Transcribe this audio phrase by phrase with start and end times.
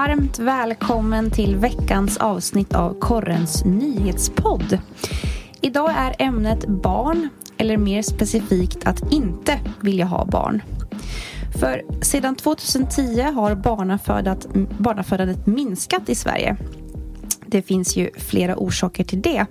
[0.00, 4.78] varmt välkommen till veckans avsnitt av Korrens nyhetspodd.
[5.60, 10.62] Idag är ämnet barn, eller mer specifikt att inte vilja ha barn.
[11.60, 13.54] För sedan 2010 har
[14.78, 16.56] barnafödandet minskat i Sverige.
[17.46, 19.46] Det finns ju flera orsaker till det.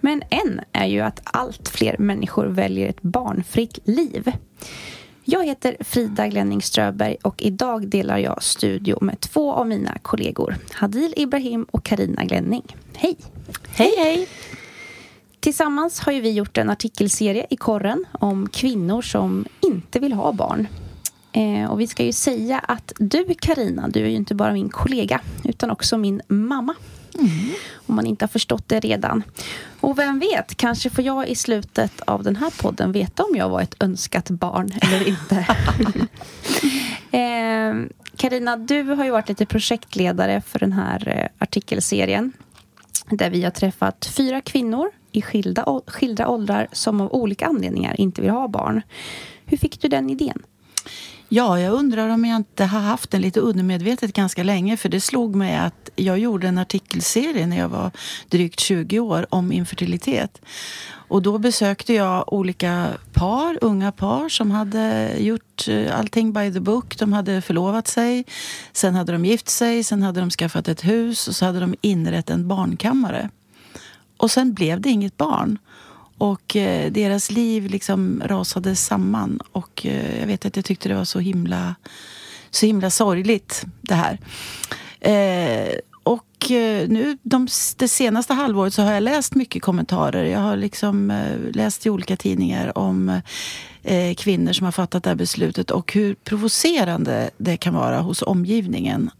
[0.00, 4.32] Men en är ju att allt fler människor väljer ett barnfritt liv.
[5.26, 10.56] Jag heter Frida Glenning Ströberg och idag delar jag studio med två av mina kollegor.
[10.72, 12.76] Hadil Ibrahim och Karina Glenning.
[12.94, 13.16] Hej!
[13.66, 14.28] Hej, hej!
[15.40, 20.68] Tillsammans har vi gjort en artikelserie i korren om kvinnor som inte vill ha barn.
[21.32, 24.68] Eh, och vi ska ju säga att du Karina, du är ju inte bara min
[24.68, 26.74] kollega utan också min mamma.
[27.18, 27.54] Mm.
[27.86, 29.22] Om man inte har förstått det redan.
[29.80, 33.48] Och vem vet, kanske får jag i slutet av den här podden veta om jag
[33.48, 35.46] var ett önskat barn eller inte.
[38.16, 42.32] Karina, eh, du har ju varit lite projektledare för den här eh, artikelserien.
[43.10, 48.20] Där vi har träffat fyra kvinnor i skilda, skilda åldrar som av olika anledningar inte
[48.20, 48.82] vill ha barn.
[49.46, 50.42] Hur fick du den idén?
[51.28, 54.76] Ja, jag undrar om jag inte har haft den lite undermedvetet ganska länge.
[54.76, 57.90] För det slog mig att jag gjorde en artikelserie när jag var
[58.28, 60.40] drygt 20 år om infertilitet.
[61.08, 66.60] Och då besökte jag olika par, unga par som hade gjort eh, allting by the
[66.60, 66.98] book.
[66.98, 68.24] De hade förlovat sig,
[68.72, 71.74] sen hade de gift sig, sen hade de skaffat ett hus och så hade de
[71.80, 73.30] inrett en barnkammare.
[74.16, 75.58] Och sen blev det inget barn.
[76.18, 79.40] Och eh, deras liv liksom rasade samman.
[79.52, 81.74] Och eh, jag vet att jag tyckte det var så himla,
[82.50, 84.18] så himla sorgligt det här.
[85.00, 90.24] Eh, och eh, nu de, det senaste halvåret så har jag läst mycket kommentarer.
[90.24, 93.20] Jag har liksom eh, läst i olika tidningar om
[93.82, 98.22] eh, kvinnor som har fattat det här beslutet och hur provocerande det kan vara hos
[98.22, 99.10] omgivningen.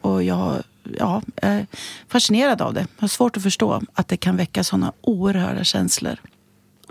[0.00, 0.62] och jag
[0.98, 1.66] ja, är
[2.08, 2.80] fascinerad av det.
[2.96, 6.18] Jag har svårt att förstå att det kan väcka sådana oerhörda känslor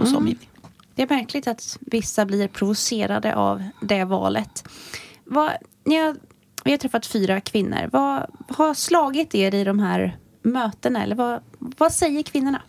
[0.02, 0.18] hos mm.
[0.18, 0.52] omgivningen.
[0.96, 4.64] Det är märkligt att vissa blir provocerade av det valet.
[5.24, 5.52] Vad,
[5.84, 6.16] ni har,
[6.64, 7.90] vi har träffat fyra kvinnor.
[7.92, 11.04] Vad har slagit er i de här mötena?
[11.04, 12.62] Eller vad, vad säger kvinnorna?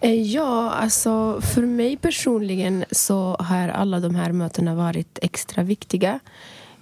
[0.00, 6.20] Eh, ja, alltså för mig personligen så har alla de här mötena varit extra viktiga.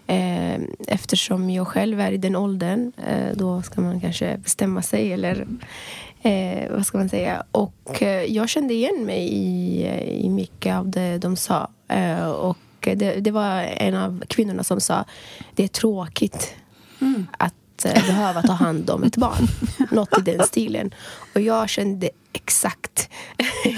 [0.06, 5.12] Eh, eftersom jag själv är i den åldern, eh, då ska man kanske bestämma sig
[5.12, 5.46] eller
[6.24, 7.44] Eh, vad ska man säga?
[7.50, 9.86] Och eh, jag kände igen mig i,
[10.24, 11.70] i mycket av det de sa.
[11.88, 15.04] Eh, och det, det, var en av kvinnorna som sa
[15.54, 16.54] det är tråkigt
[17.00, 17.26] mm.
[17.38, 19.46] att eh, behöva ta hand om ett barn.
[19.90, 20.94] Något i den stilen.
[21.34, 23.10] Och jag kände exakt.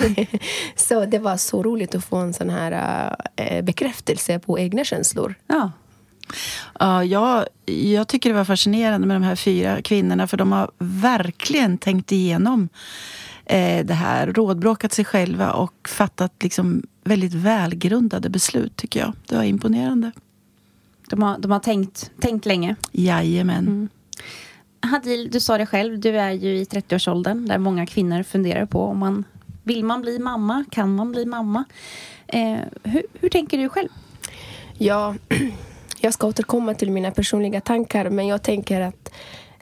[0.76, 5.34] så det var så roligt att få en sån här uh, bekräftelse på egna känslor.
[5.46, 5.70] Ja.
[6.78, 10.70] Ja, jag, jag tycker det var fascinerande med de här fyra kvinnorna för de har
[10.78, 12.68] verkligen tänkt igenom
[13.44, 19.12] eh, det här, rådbråkat sig själva och fattat liksom väldigt välgrundade beslut, tycker jag.
[19.26, 20.12] Det var imponerande.
[21.10, 22.76] De har, de har tänkt, tänkt länge?
[22.92, 23.66] Jajamän.
[23.66, 23.88] Mm.
[24.80, 28.82] Hadil, du sa det själv, du är ju i 30-årsåldern där många kvinnor funderar på
[28.84, 29.24] om man
[29.66, 31.64] vill man bli mamma, kan man bli mamma?
[32.26, 33.88] Eh, hur, hur tänker du själv?
[34.78, 35.14] Ja,
[36.06, 39.12] jag ska återkomma till mina personliga tankar men jag tänker att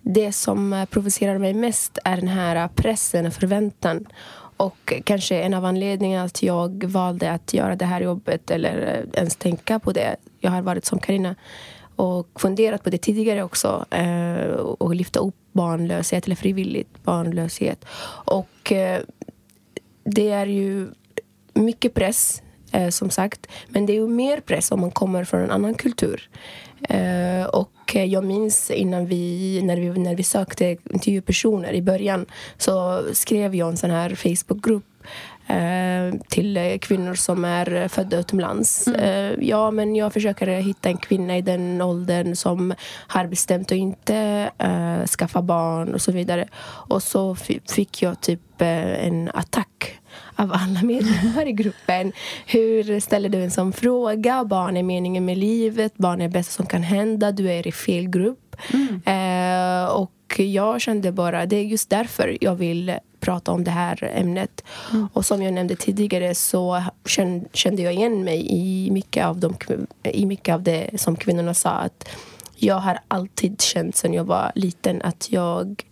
[0.03, 4.07] det som eh, provocerar mig mest är den här eh, pressen och förväntan.
[4.57, 9.21] Och kanske en av anledningarna att jag valde att göra det här jobbet eller eh,
[9.21, 10.17] ens tänka på det.
[10.41, 11.35] Jag har varit som Karina
[11.97, 13.85] och funderat på det tidigare också
[14.79, 17.85] och lyfta upp barnlöshet eller frivilligt barnlöshet.
[18.27, 18.73] Och
[20.05, 20.89] det är ju
[21.55, 22.43] mycket press
[22.75, 23.47] eh, som sagt.
[23.69, 26.29] Men det är ju mer press om man kommer från en annan kultur.
[26.89, 32.27] Eh, och jag minns innan vi när, vi, när vi sökte intervjupersoner i början
[32.59, 34.85] så skrev jag en sån här Facebookgrupp
[35.47, 38.87] eh, till kvinnor som är födda utomlands.
[38.87, 39.01] Mm.
[39.01, 42.75] Eh, ja, men jag försöker hitta en kvinna i den åldern som
[43.07, 46.49] har bestämt att inte uh, skaffa barn och så vidare.
[46.89, 47.35] Och så
[47.69, 49.94] fick jag typ en attack
[50.37, 52.13] av alla medlemmar i gruppen.
[52.47, 54.45] Hur ställer du en sån fråga?
[54.45, 57.73] Barn är meningen med livet, barn är det bästa som kan hända, du är i
[57.73, 58.57] fel grupp.
[58.73, 59.03] Mm.
[59.07, 64.13] Eh, och jag kände bara, det är just därför jag vill prata om det här
[64.15, 64.65] ämnet.
[64.93, 65.09] Mm.
[65.13, 66.83] Och som jag nämnde tidigare så
[67.53, 69.57] kände jag igen mig i mycket av, de,
[70.03, 71.71] i mycket av det som kvinnorna sa.
[71.71, 72.09] Att
[72.57, 75.85] jag har alltid känt sen jag var liten att jag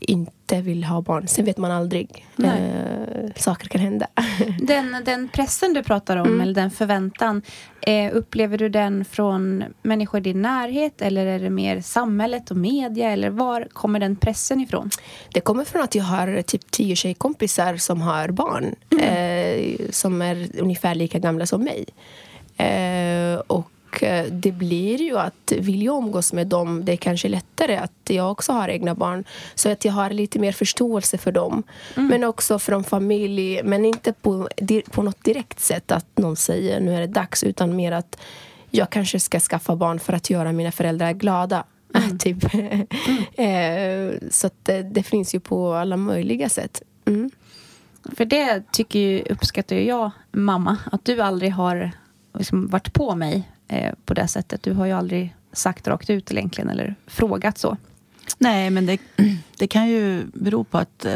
[0.00, 1.28] inte vill ha barn.
[1.28, 2.26] Sen vet man aldrig.
[2.44, 4.06] Eh, saker kan hända.
[4.60, 6.40] Den, den pressen du pratar om, Mm.
[6.40, 7.42] eller den förväntan,
[7.82, 12.56] eh, upplever du den från människor i din närhet eller är det mer samhället och
[12.56, 13.10] media?
[13.10, 14.90] Eller var kommer den pressen ifrån?
[15.32, 20.48] Det kommer från att jag har typ tio tjejkompisar som har barn eh, som är
[20.60, 21.84] ungefär lika gamla som mig.
[22.56, 23.70] Eh, och
[24.30, 28.30] det blir ju att vill jag umgås med dem, det är kanske lättare att jag
[28.30, 29.24] också har egna barn.
[29.54, 31.62] Så att jag har lite mer förståelse för dem.
[31.94, 34.48] Men också från familj, men inte på,
[34.90, 38.20] på något direkt sätt att någon säger nu är det dags, utan mer att
[38.70, 41.64] jag kanske ska skaffa barn för att göra mina föräldrar glada.
[42.18, 42.44] typ.
[43.34, 46.82] eh, så att det, det finns ju på alla möjliga sätt.
[47.04, 47.30] Mm.
[48.16, 51.90] För det tycker ju, uppskattar ju jag, mamma, att du aldrig har
[52.34, 54.62] liksom varit på mig eh, på det sättet.
[54.62, 57.76] Du har ju aldrig sagt rakt ut egentligen eller frågat så.
[58.38, 58.98] Nej, men det,
[59.58, 61.14] det kan ju bero på att eh,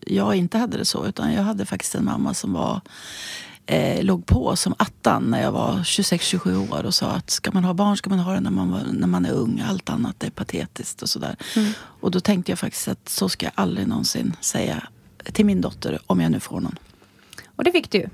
[0.00, 1.06] jag inte hade det så.
[1.06, 2.80] Utan jag hade faktiskt en mamma som var,
[3.66, 7.64] eh, låg på som attan när jag var 26-27 år och sa att ska man
[7.64, 9.62] ha barn ska man ha det när man, var- när man är ung.
[9.68, 11.36] Allt annat är patetiskt och sådär.
[11.76, 14.82] Och då tänkte jag faktiskt att så ska jag aldrig någonsin säga
[15.32, 16.78] till min dotter om jag nu får någon.
[17.56, 18.08] Och det fick du.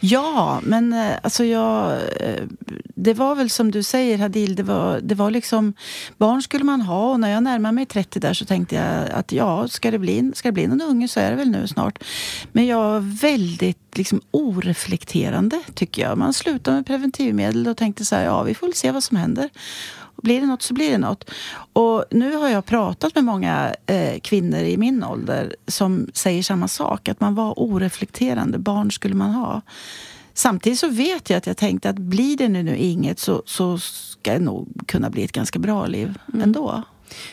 [0.00, 1.92] Ja, men eh, alltså jag...
[2.20, 2.42] Eh,
[2.94, 5.74] det var väl som du säger Hadil, det var, det var liksom...
[6.16, 9.32] Barn skulle man ha och när jag närmade mig 30 där så tänkte jag att
[9.32, 12.04] ja, ska det bli, ska det bli någon unge så är det väl nu snart.
[12.52, 16.18] Men jag var väldigt liksom oreflekterande tycker jag.
[16.18, 19.16] Man slutade med preventivmedel och tänkte så här, ja vi får väl se vad som
[19.16, 19.50] händer.
[20.24, 21.30] Blir det något så blir det något.
[21.72, 26.68] Och nu har jag pratat med många eh, kvinnor i min ålder som säger samma
[26.68, 27.08] sak.
[27.08, 28.58] Att man var oreflekterande.
[28.58, 29.62] Barn skulle man ha.
[30.34, 33.78] Samtidigt så vet jag att jag tänkte att blir det nu, nu inget så, så
[33.78, 36.82] ska det nog kunna bli ett ganska bra liv ändå.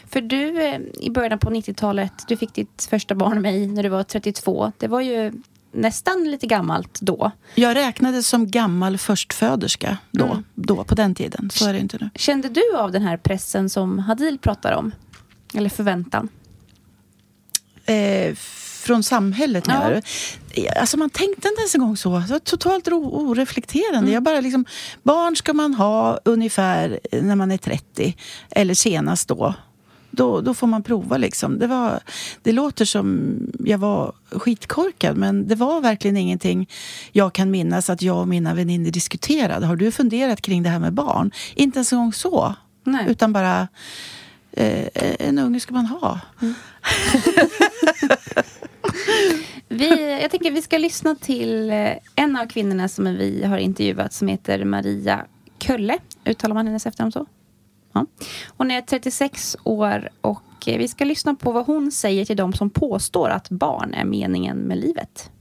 [0.09, 3.83] För du, eh, i början på 90-talet, du fick ditt första barn med mig när
[3.83, 4.71] du var 32.
[4.77, 5.31] Det var ju
[5.73, 7.31] nästan lite gammalt då.
[7.55, 10.43] Jag räknades som gammal förstföderska då, Mm.
[10.55, 11.49] då på den tiden.
[11.53, 12.09] Så är det inte nu.
[12.15, 14.91] Kände du av den här pressen som Hadil pratar om?
[15.53, 16.29] Eller förväntan?
[17.85, 18.35] eh,
[18.83, 19.73] från samhället Ja.
[19.73, 20.01] menar
[20.55, 20.67] du?
[20.79, 22.09] Alltså man tänkte inte ens en gång så.
[22.09, 23.97] Var totalt oreflekterande.
[23.97, 24.11] Mm.
[24.13, 24.65] Jag bara liksom,
[25.03, 28.17] barn ska man ha ungefär när man är 30.
[28.49, 29.53] Eller senast då.
[30.11, 31.59] Då, då får man prova liksom.
[31.59, 31.99] Det, var,
[32.41, 36.69] det låter som jag var skitkorkad men det var verkligen ingenting
[37.11, 39.65] jag kan minnas att jag och mina vänner diskuterade.
[39.65, 41.31] Har du funderat kring det här med barn?
[41.55, 42.55] Inte ens en gång så.
[42.83, 43.05] Nej.
[43.07, 43.67] Utan bara
[44.51, 44.87] eh,
[45.19, 46.19] en unge ska man ha.
[49.67, 54.13] Vi, jag tänker vi ska lyssna till eh, en av kvinnorna som vi har intervjuat
[54.13, 55.25] som heter Maria
[55.59, 55.97] Kölle.
[56.25, 57.25] Uttalar man hennes efternamn så?
[57.93, 58.05] Ja.
[58.57, 62.53] Hon är 36 år och eh, vi ska lyssna på vad hon säger till de
[62.53, 65.31] som påstår att barn är meningen med livet.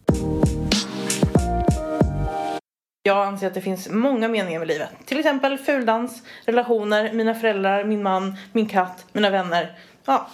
[3.03, 4.89] Jag anser att det finns många meningar med livet.
[5.05, 9.79] Till exempel fuldans, relationer, mina föräldrar, min man, min katt, mina vänner.
[10.05, 10.27] Ja,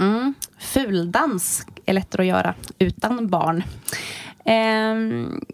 [0.00, 0.34] Mm.
[0.58, 3.62] Fuldans är lättare att göra utan barn.
[4.44, 5.44] Ehm,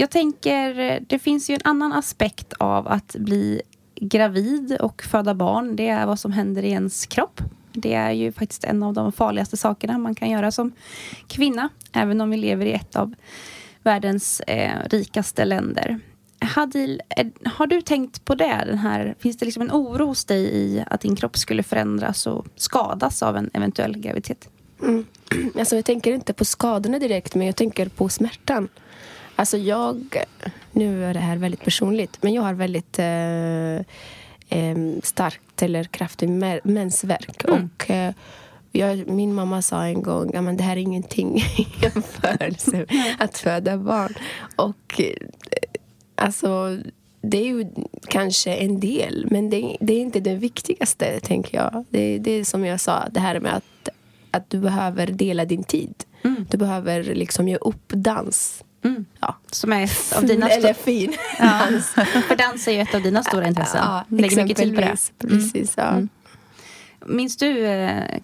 [0.00, 3.62] jag tänker, det finns ju en annan aspekt av att bli
[4.00, 5.76] gravid och föda barn.
[5.76, 7.40] Det är vad som händer i ens kropp.
[7.72, 10.72] Det är ju faktiskt en av de farligaste sakerna man kan göra som
[11.26, 11.68] kvinna.
[11.92, 13.14] Även om vi lever i ett av
[13.82, 16.00] världens eh, rikaste länder.
[16.40, 18.62] Hadil, eh, har du tänkt på det?
[18.66, 22.26] Den här, finns det liksom en oro hos dig i att din kropp skulle förändras
[22.26, 24.48] och skadas av en eventuell graviditet?
[24.82, 25.06] Mm.
[25.58, 28.68] Alltså jag tänker inte på skadorna direkt, men jag tänker på smärtan.
[29.40, 30.24] Alltså jag...
[30.72, 33.74] Nu är det här väldigt personligt, men jag har väldigt eh,
[34.58, 36.28] eh, starkt eller kraftig
[36.64, 37.44] mensvärk.
[37.44, 38.14] Och, eh,
[38.72, 42.86] jag, min mamma sa en gång att det här är ingenting i jämförelse
[43.18, 44.14] att föda barn.
[44.56, 45.26] Och eh,
[46.14, 46.78] alltså,
[47.20, 47.66] det är ju
[48.08, 51.84] kanske en del, men det, det är inte det viktigaste, tänker jag.
[51.90, 53.88] Det, det är som jag sa, det här med att,
[54.30, 55.94] att du behöver dela din tid.
[56.22, 56.46] Mm.
[56.50, 58.64] Du behöver liksom ge upp dans.
[58.84, 59.04] Mm.
[59.20, 59.36] Ja.
[59.50, 61.60] Som är ett av dina Eller fin Ja.
[62.28, 63.80] För dans är ju ett av dina stora intressen.
[63.84, 64.86] Ja, Lägger mycket tid på det.
[64.86, 65.52] exempelvis.
[65.52, 65.88] Precis, ja.
[65.88, 66.08] Mm.
[67.06, 67.66] Minns du,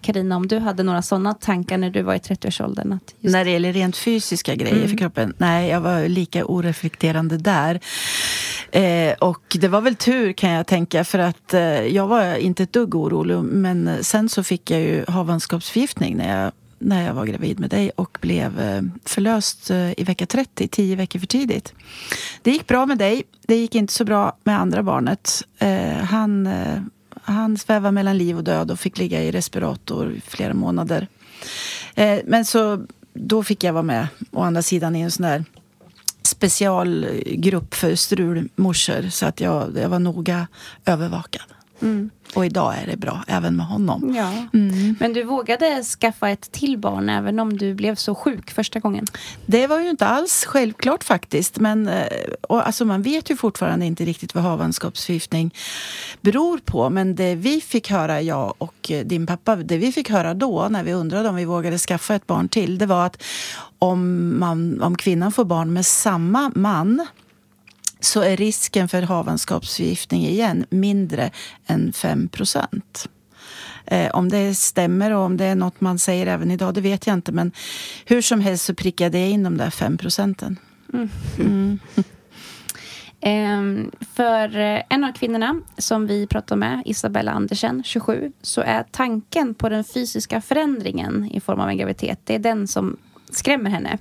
[0.01, 2.93] Karina om du hade några sådana tankar när du var i 30-årsåldern?
[2.93, 3.33] Att just...
[3.33, 4.89] När det gäller rent fysiska grejer Mm.
[4.89, 5.33] för kroppen.
[5.37, 7.79] Nej, jag var lika oreflekterande där.
[8.71, 12.63] Eh, och det var väl tur kan jag tänka för att eh, jag var inte
[12.63, 13.37] ett dugg orolig.
[13.37, 17.69] Men eh, sen så fick jag ju havandeskapsförgiftning när jag, när jag var gravid med
[17.69, 21.73] dig och blev eh, förlöst eh, i vecka 30, tio veckor för tidigt.
[22.41, 23.23] Det gick bra med dig.
[23.47, 25.43] Det gick inte så bra med andra barnet.
[25.57, 26.49] Eh, han,
[27.21, 31.07] han svävade mellan liv och död och fick ligga i respirator i flera månader.
[32.25, 35.45] Men så då fick jag vara med å andra sidan i en sån där
[36.21, 40.47] specialgrupp för strulmorsor så att jag, jag var noga
[40.85, 41.56] övervakad.
[41.81, 42.09] Mm.
[42.35, 44.15] Och idag är det bra, även med honom.
[44.15, 44.31] Ja.
[44.53, 44.95] Mm.
[44.99, 49.05] Men du vågade skaffa ett till barn även om du blev så sjuk första gången?
[49.45, 51.59] Det var ju inte alls självklart faktiskt.
[51.59, 52.07] Men eh,
[52.41, 55.53] och, alltså, man vet ju fortfarande inte riktigt vad havandeskapsförgiftning
[56.21, 56.89] beror på.
[56.89, 60.67] Men det vi fick höra, jag och eh, din pappa, det vi fick höra då
[60.69, 63.23] när vi undrade om vi vågade skaffa ett barn till, det var att
[63.79, 67.07] om, man, om kvinnan får barn med samma man
[68.07, 71.31] så är risken för havandeskapsförgiftning igen mindre
[71.65, 73.09] än 5 procent.
[73.85, 77.07] Eh, om det stämmer och om det är något man säger även idag, det vet
[77.07, 77.31] jag inte.
[77.31, 77.51] Men
[78.05, 80.59] hur som helst så prickar det in de där 5 procenten.
[80.93, 81.79] Mm.
[83.21, 88.85] Ehm, för eh, en av kvinnorna som vi pratar med, Isabella Andersen, 27, så är
[88.91, 92.97] tanken på den fysiska förändringen i form av en graviditet, det är den som
[93.29, 93.97] skrämmer henne.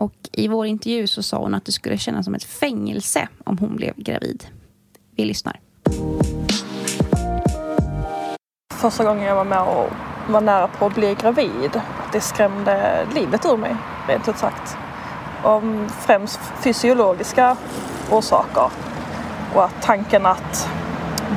[0.00, 3.58] Och i vår intervju så sa hon att det skulle kännas som ett fängelse om
[3.58, 4.44] hon blev gravid.
[5.16, 5.60] Vi lyssnar.
[8.74, 9.88] Första gången jag var med och
[10.32, 11.80] var nära på att bli gravid,
[12.12, 13.76] det skrämde livet ur mig,
[14.08, 14.76] rent ut sagt.
[15.42, 17.56] Om främst fysiologiska
[18.10, 18.70] orsaker.
[19.54, 20.68] Och att tanken att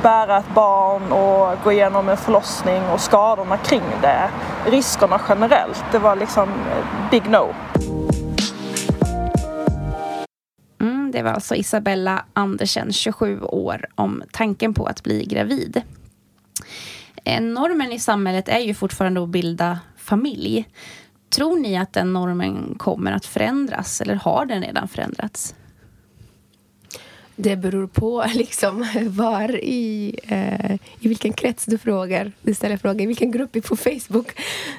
[0.02, 4.30] bära ett barn och gå igenom en förlossning och skadorna kring det,
[4.66, 6.48] riskerna generellt, det var liksom
[7.10, 7.54] big no.
[11.24, 15.82] Skrev alltså Isabella Andersen, 27 år, om tanken på att bli gravid.
[17.24, 20.64] Eh, normen i samhället är ju fortfarande att bilda familj.
[21.30, 25.54] Tror ni att den normen kommer att förändras eller har den redan förändrats?
[27.36, 32.32] Det beror på liksom var i, eh, i vilken krets du frågar.
[32.42, 34.28] Du ställer frågan i vilken grupp på Facebook.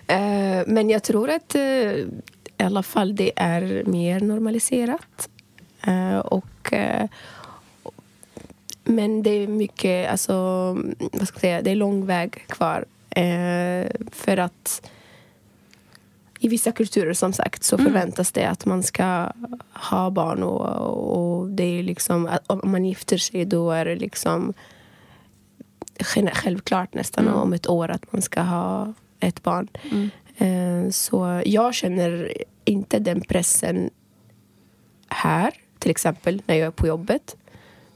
[0.08, 5.30] Eh, men jag tror att eh, i alla fall det är mer normaliserat.
[5.86, 7.08] Eh, och, eh,
[8.84, 10.34] men det är mycket, alltså,
[11.14, 12.86] vad ska jag säga, det är lång väg kvar.
[13.10, 14.90] Eh, för att
[16.40, 19.32] i vissa kulturer som sagt så förväntas det att man ska
[19.74, 24.54] ha barn och, och det är liksom om man gifter sig då är det liksom
[26.34, 29.68] självklart nästan om ett år att man ska ha ett barn.
[30.38, 32.34] Eh, Så jag känner
[32.66, 33.90] inte den pressen
[35.08, 35.54] här,
[35.86, 37.36] till exempel när jag är på jobbet.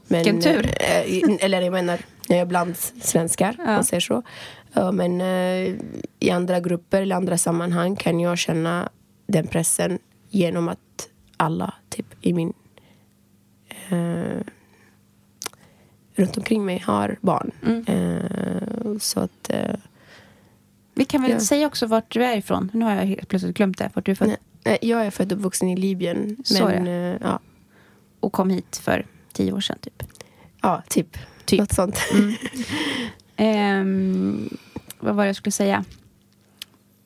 [0.07, 0.65] Men, Vilken tur.
[0.65, 3.65] eh, Eller jag menar, när jag är bland svenskar, Ja.
[3.65, 4.23] man säger så.
[4.73, 5.75] Ja, men eh,
[6.19, 8.89] i andra grupper eller andra sammanhang kan jag känna
[9.27, 12.53] den pressen genom att alla typ i min
[13.89, 14.41] eh,
[16.15, 17.51] runt omkring mig har barn.
[17.65, 17.85] Mm.
[17.87, 19.51] Eh, så att
[20.93, 21.39] Vi kan väl Ja.
[21.39, 22.71] säga också vart du är ifrån.
[22.73, 23.89] Nu har jag helt plötsligt glömt det.
[23.93, 26.37] Vart du är född nej, jag är född och uppvuxen i Libyen.
[26.59, 27.39] Men eh, ja,
[28.19, 30.03] och kom hit för tio år sedan typ.
[30.61, 31.17] ja, typ.
[31.45, 31.59] Typ.
[31.59, 31.99] Något sånt.
[33.35, 34.49] Ehm,
[34.99, 35.85] vad var det jag skulle säga?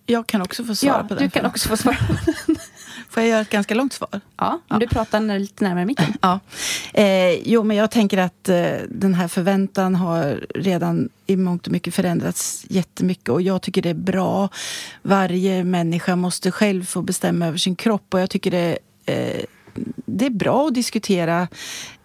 [0.06, 1.98] Jag kan också få svara ja, på den du kan också få svara.
[3.10, 4.22] Får jag göra ett ganska långt svar?
[4.38, 6.14] Ja, om du pratar när- lite närmare micken.
[6.22, 6.40] Ja.
[6.94, 11.72] Eh, jo, men jag tänker att eh, den här förväntan har redan i mångt och
[11.74, 14.50] mycket förändrats jättemycket och jag tycker det är bra.
[15.02, 19.44] Varje människa måste själv få bestämma över sin kropp och jag tycker det, eh,
[20.06, 21.48] det är bra att diskutera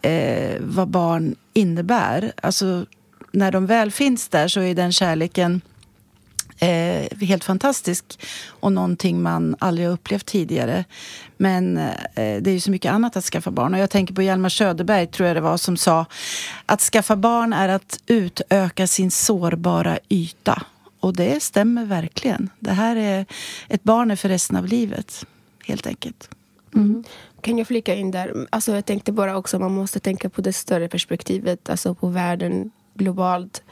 [0.02, 2.32] eh, vad barn innebär.
[2.42, 2.86] Alltså,
[3.32, 5.60] när de väl finns där så är den kärleken
[6.58, 8.04] eh, helt fantastisk
[8.48, 10.84] och någonting man aldrig har upplevt tidigare.
[11.36, 13.74] Men eh, det är ju så mycket annat att skaffa barn.
[13.74, 16.06] Och jag tänker på Hjalmar Söderberg, tror jag det var, som sa
[16.66, 20.62] att skaffa barn är att utöka sin sårbara yta.
[21.00, 22.50] Och det stämmer verkligen.
[22.58, 23.26] Det här är
[23.68, 25.26] ett barn är för resten av livet,
[25.64, 26.30] helt enkelt.
[26.74, 27.04] Mm.
[27.40, 28.46] Kan jag flika in där?
[28.50, 32.70] Alltså jag tänkte bara också man måste tänka på det större perspektivet, alltså på världen
[32.94, 33.62] globalt.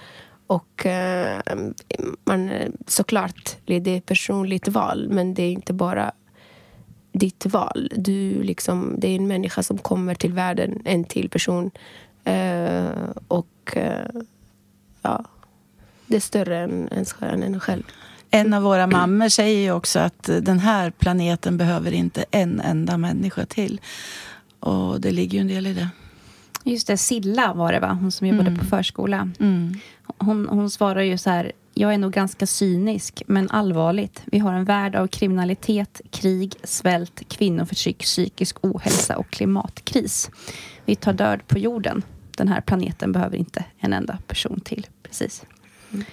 [0.46, 1.40] Och eh,
[2.24, 2.50] man,
[2.86, 6.12] såklart, det är ett personligt val, men det är inte bara
[7.12, 7.92] ditt val.
[7.96, 11.70] Du, liksom, det är en människa som kommer till världen, en till person.
[12.24, 14.22] Eh, och eh,
[15.02, 15.24] ja,
[16.06, 17.82] det är större än, än, än en själv.
[18.36, 22.96] En av våra mammor säger ju också att den här planeten behöver inte en enda
[22.98, 23.80] människa till.
[24.60, 25.88] Och det ligger ju en del i det.
[26.64, 27.98] Just det, Silla var det va?
[28.00, 28.58] Hon som jobbade Mm.
[28.58, 29.30] på förskola.
[29.40, 29.74] Mm.
[30.18, 31.52] Hon, hon svarar ju så här.
[31.74, 34.22] Jag är nog ganska cynisk, men allvarligt.
[34.24, 40.30] Vi har en värld av kriminalitet, krig, svält, kvinnoförtryck, psykisk ohälsa och klimatkris.
[40.84, 42.02] Vi tar död på jorden.
[42.36, 44.86] Den här planeten behöver inte en enda person till.
[45.02, 45.44] Precis.
[45.92, 46.04] Ehm,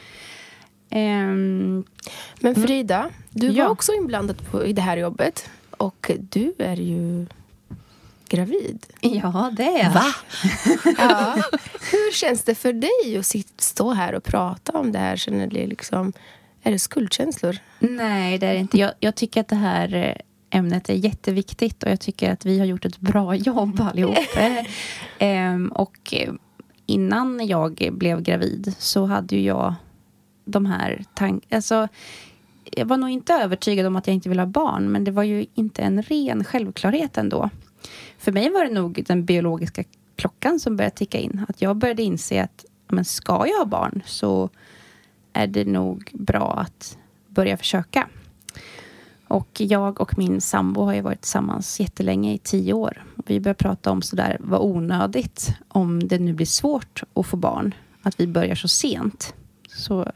[2.40, 3.70] Men Frida, du var Ja.
[3.70, 5.50] också inblandad på, i det här jobbet.
[5.72, 7.26] Och du är ju
[8.30, 8.86] gravid.
[9.02, 9.92] ja, det är jag.
[9.92, 10.06] Va?
[10.98, 11.36] Ja.
[11.92, 15.16] Hur känns det för dig att sit, stå här och prata om det här?
[15.16, 16.14] Känner du liksom,
[16.64, 17.58] är det skuldkänslor?
[17.80, 18.78] Nej, det är det inte.
[18.78, 20.16] Jag, jag tycker att det här eh,
[20.60, 24.18] ämnet är jätteviktigt och jag tycker att vi har gjort ett bra jobb allihop.
[24.38, 24.66] Eh,
[25.20, 26.34] ehm, och eh,
[26.86, 29.76] innan jag blev gravid så hade ju jag
[30.46, 31.56] de här tankarna.
[31.56, 31.88] Alltså,
[32.72, 35.24] jag var nog inte övertygad om att jag inte ville ha barn, men det var
[35.24, 37.50] ju inte en ren självklarhet ändå.
[38.18, 39.84] För mig var det nog den biologiska
[40.16, 41.46] klockan som började ticka in.
[41.50, 44.50] Att jag började inse att men ska jag ha barn så
[45.34, 46.98] är det nog bra att
[47.28, 48.10] börja försöka.
[49.28, 53.06] Och jag och min sambo har ju varit tillsammans jättelänge, i tio år.
[53.26, 57.76] Vi börjar prata om sådär, vad onödigt om det nu blir svårt att få barn,
[58.02, 59.36] att vi börjar så sent.
[59.68, 60.12] Så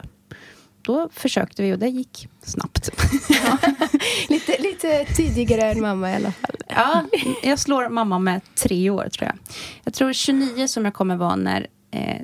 [0.88, 2.90] då försökte vi och det gick snabbt.
[4.30, 6.56] Lite, lite tidigare än mamma i alla fall.
[6.68, 7.06] Ja,
[7.44, 9.38] jag slår mamma med tre år tror jag.
[9.84, 12.22] Jag tror 29 som jag kommer vara när eh,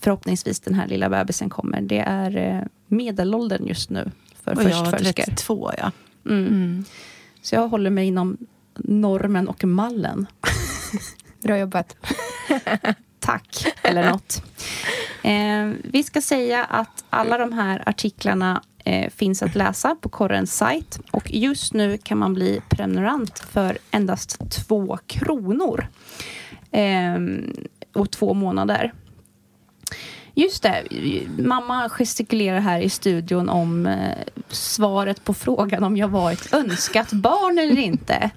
[0.00, 1.80] förhoppningsvis den här lilla bebisen kommer.
[1.80, 4.10] Det är eh, medelåldern just nu
[4.42, 5.22] för Och jag förstföderskor.
[5.22, 5.92] 32, ja.
[6.26, 6.46] Mm.
[6.46, 6.84] Mm.
[7.42, 8.36] Så jag håller mig inom
[8.74, 10.26] normen och mallen.
[11.42, 11.96] Bra jobbat.
[13.28, 14.42] Tack, eller något.
[15.22, 20.56] Eh, vi ska säga att alla de här artiklarna eh, finns att läsa på Korrens
[20.56, 21.00] sajt.
[21.10, 25.86] Och just nu kan man bli prenumerant för endast två kronor.
[26.70, 27.18] Eh,
[27.92, 28.92] och två månader.
[30.34, 30.84] Just det,
[31.38, 34.18] mamma gestikulerar här i studion om eh,
[34.48, 38.30] svaret på frågan om jag var ett önskat barn eller inte.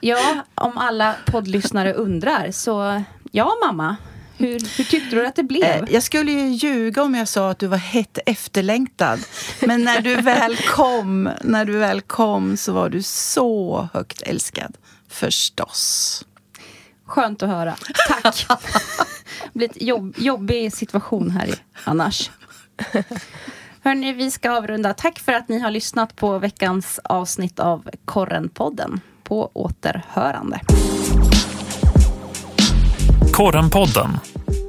[0.00, 3.96] Ja, om alla poddlyssnare undrar så ja mamma,
[4.36, 5.64] hur, hur tyckte du att det blev?
[5.64, 9.20] Eh, Jag skulle ju ljuga om jag sa att du var hett efterlängtad.
[9.60, 14.76] Men när du väl kom, när du väl kom så var du så högt älskad.
[15.08, 16.24] Förstås.
[17.06, 17.76] Skönt att höra.
[18.08, 18.46] Tack.
[18.48, 18.58] Det
[19.52, 22.30] blir ett jobb, jobbig situation här annars.
[23.82, 24.94] Hörni, vi ska avrunda.
[24.94, 29.00] Tack för att ni har lyssnat på veckans avsnitt av Korrenpodden.
[29.24, 30.60] På återhörande.
[33.40, 34.18] Korrenpodden.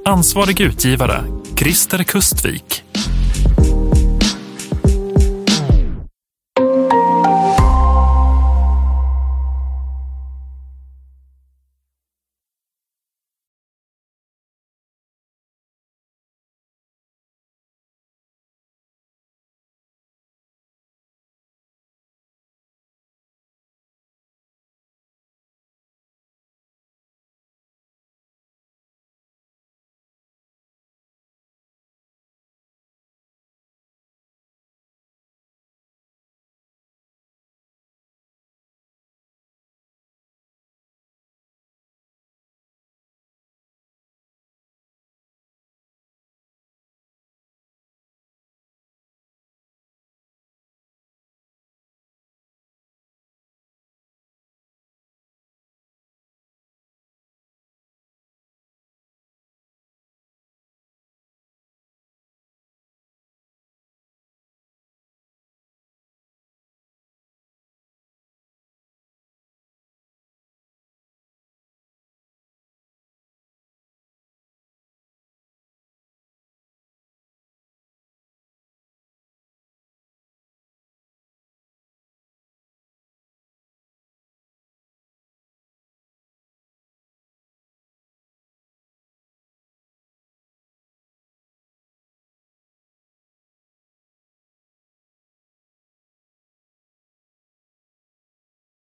[0.05, 1.23] Ansvarig utgivare
[1.55, 2.80] Christer Kustvik.